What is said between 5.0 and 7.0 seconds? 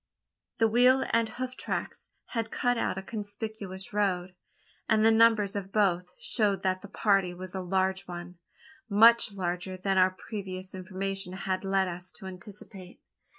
the numbers of both showed that the